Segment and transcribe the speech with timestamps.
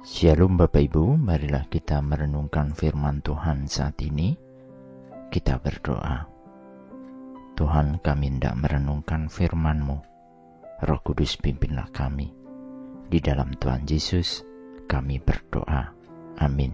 [0.00, 4.32] Shalom Bapak Ibu, marilah kita merenungkan firman Tuhan saat ini.
[5.28, 6.24] Kita berdoa.
[7.52, 10.00] Tuhan kami hendak merenungkan firman-Mu.
[10.88, 12.32] Roh Kudus pimpinlah kami.
[13.12, 14.40] Di dalam Tuhan Yesus
[14.88, 15.92] kami berdoa.
[16.40, 16.72] Amin.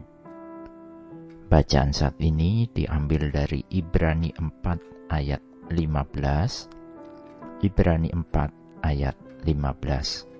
[1.51, 5.43] Bacaan saat ini diambil dari Ibrani 4 ayat
[5.75, 7.67] 15.
[7.67, 10.31] Ibrani 4 ayat 15.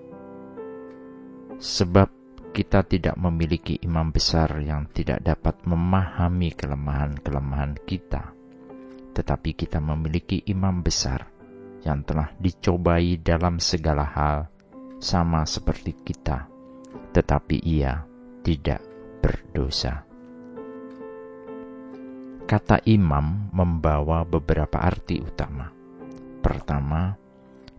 [1.59, 2.16] Sebab
[2.57, 8.33] kita tidak memiliki imam besar yang tidak dapat memahami kelemahan-kelemahan kita,
[9.13, 11.29] tetapi kita memiliki imam besar
[11.85, 14.49] yang telah dicobai dalam segala hal,
[14.97, 16.49] sama seperti kita,
[17.13, 18.01] tetapi ia
[18.41, 18.81] tidak
[19.21, 20.01] berdosa.
[22.49, 25.69] Kata imam membawa beberapa arti utama.
[26.41, 27.13] Pertama,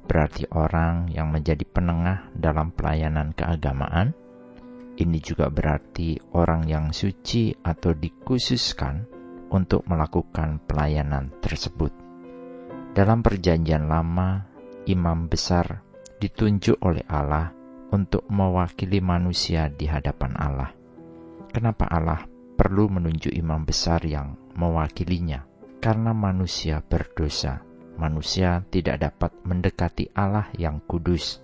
[0.07, 4.28] berarti orang yang menjadi penengah dalam pelayanan keagamaan
[4.99, 9.07] ini juga berarti orang yang suci atau dikhususkan
[9.55, 11.95] untuk melakukan pelayanan tersebut.
[12.93, 14.43] Dalam Perjanjian Lama,
[14.91, 15.87] imam besar
[16.19, 17.55] ditunjuk oleh Allah
[17.95, 20.71] untuk mewakili manusia di hadapan Allah.
[21.49, 22.27] Kenapa Allah
[22.59, 25.47] perlu menunjuk imam besar yang mewakilinya?
[25.79, 27.63] Karena manusia berdosa.
[27.99, 31.43] Manusia tidak dapat mendekati Allah yang kudus.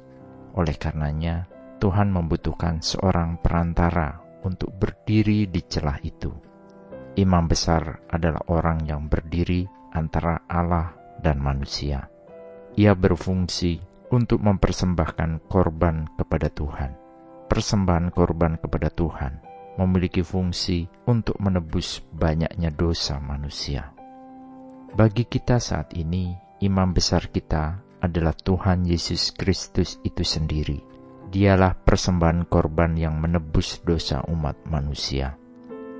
[0.54, 1.46] Oleh karenanya,
[1.84, 6.32] Tuhan membutuhkan seorang perantara untuk berdiri di celah itu.
[7.20, 12.08] Imam besar adalah orang yang berdiri antara Allah dan manusia.
[12.80, 16.96] Ia berfungsi untuk mempersembahkan korban kepada Tuhan.
[17.52, 19.44] Persembahan korban kepada Tuhan
[19.76, 23.92] memiliki fungsi untuk menebus banyaknya dosa manusia.
[24.96, 26.32] Bagi kita saat ini,
[26.64, 30.93] imam besar kita adalah Tuhan Yesus Kristus itu sendiri
[31.34, 35.34] Dialah persembahan korban yang menebus dosa umat manusia.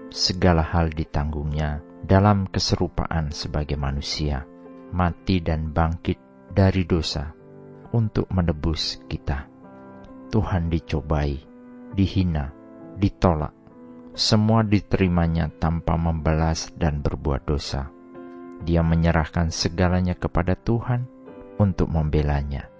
[0.06, 4.46] Segala hal ditanggungnya dalam keserupaan sebagai manusia,
[4.94, 6.22] mati dan bangkit
[6.54, 7.34] dari dosa
[7.90, 9.50] untuk menebus kita.
[10.30, 11.34] Tuhan dicobai,
[11.98, 12.54] dihina,
[12.94, 13.50] ditolak,
[14.14, 17.90] semua diterimanya tanpa membalas dan berbuat dosa.
[18.62, 21.10] Dia menyerahkan segalanya kepada Tuhan
[21.58, 22.70] untuk membelanya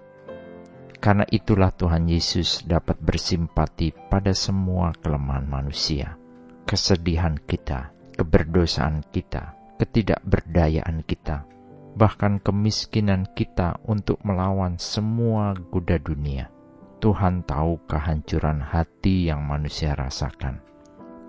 [1.05, 6.17] karena itulah Tuhan Yesus dapat bersimpati pada semua kelemahan manusia,
[6.65, 11.45] kesedihan kita, keberdosaan kita, ketidakberdayaan kita,
[11.93, 16.49] bahkan kemiskinan kita untuk melawan semua goda dunia.
[16.97, 20.57] Tuhan tahu kehancuran hati yang manusia rasakan,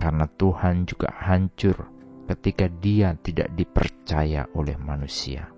[0.01, 1.93] karena Tuhan juga hancur
[2.25, 5.53] ketika Dia tidak dipercaya oleh manusia.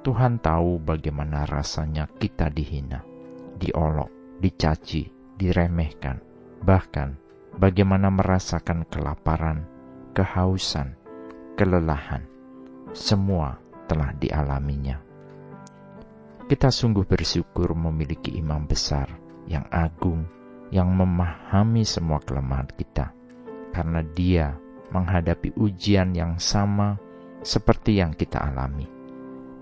[0.00, 3.04] Tuhan tahu bagaimana rasanya kita dihina,
[3.60, 6.16] diolok, dicaci, diremehkan,
[6.64, 7.20] bahkan
[7.60, 9.68] bagaimana merasakan kelaparan,
[10.16, 10.96] kehausan,
[11.52, 12.24] kelelahan.
[12.96, 13.60] Semua
[13.92, 14.96] telah dialaminya.
[16.48, 19.04] Kita sungguh bersyukur memiliki imam besar
[19.44, 20.24] yang agung,
[20.72, 23.12] yang memahami semua kelemahan kita,
[23.76, 24.56] karena dia
[24.96, 26.96] menghadapi ujian yang sama
[27.44, 28.99] seperti yang kita alami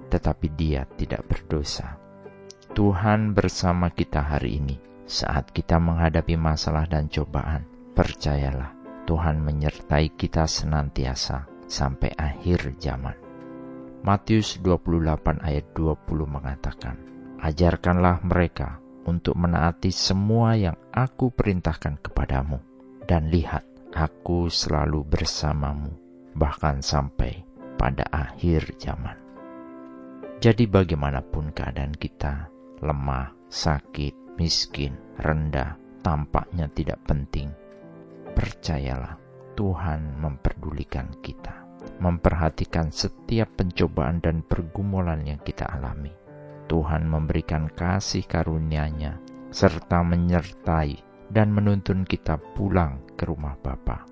[0.08, 1.96] tetapi dia tidak berdosa.
[2.72, 4.76] Tuhan bersama kita hari ini
[5.08, 7.64] saat kita menghadapi masalah dan cobaan.
[7.96, 8.76] Percayalah,
[9.08, 13.16] Tuhan menyertai kita senantiasa sampai akhir zaman.
[14.04, 16.96] Matius 28 ayat 20 mengatakan,
[17.42, 22.60] Ajarkanlah mereka untuk menaati semua yang aku perintahkan kepadamu.
[23.08, 23.64] Dan lihat,
[23.96, 25.90] aku selalu bersamamu,
[26.36, 27.40] bahkan sampai
[27.80, 29.27] pada akhir zaman.
[30.38, 32.46] Jadi bagaimanapun keadaan kita,
[32.78, 37.50] lemah, sakit, miskin, rendah, tampaknya tidak penting.
[38.38, 39.18] Percayalah,
[39.58, 41.66] Tuhan memperdulikan kita,
[41.98, 46.14] memperhatikan setiap pencobaan dan pergumulan yang kita alami.
[46.70, 49.18] Tuhan memberikan kasih karunia-Nya
[49.50, 51.02] serta menyertai
[51.34, 54.06] dan menuntun kita pulang ke rumah Bapa.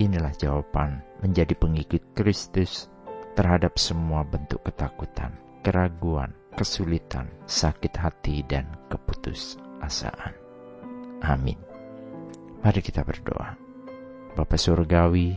[0.00, 2.88] Inilah jawaban menjadi pengikut Kristus
[3.36, 10.38] terhadap semua bentuk ketakutan keraguan, kesulitan, sakit hati, dan keputusasaan.
[11.26, 11.58] Amin.
[12.62, 13.58] Mari kita berdoa.
[14.38, 15.34] Bapa Surgawi,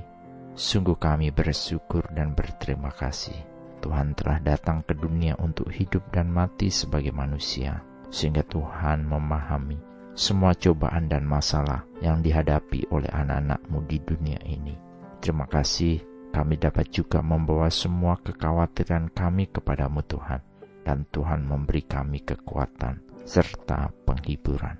[0.53, 3.33] sungguh kami bersyukur dan berterima kasih.
[3.81, 7.81] Tuhan telah datang ke dunia untuk hidup dan mati sebagai manusia,
[8.13, 9.81] sehingga Tuhan memahami
[10.13, 14.77] semua cobaan dan masalah yang dihadapi oleh anak-anakmu di dunia ini.
[15.23, 20.41] Terima kasih kami dapat juga membawa semua kekhawatiran kami kepadamu Tuhan,
[20.85, 24.77] dan Tuhan memberi kami kekuatan serta penghiburan.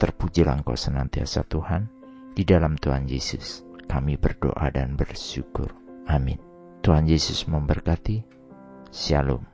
[0.00, 1.88] Terpujilah Engkau senantiasa Tuhan.
[2.30, 5.74] Di dalam Tuhan Yesus kami berdoa dan bersyukur.
[6.08, 6.40] Amin.
[6.80, 8.24] Tuhan Yesus memberkati.
[8.88, 9.49] Shalom.